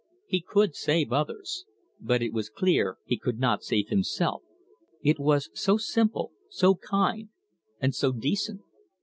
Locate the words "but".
1.99-2.23